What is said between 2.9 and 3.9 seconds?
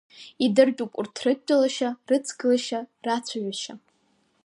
рацәажәашьа.